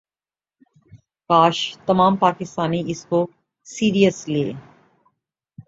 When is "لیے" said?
4.27-4.51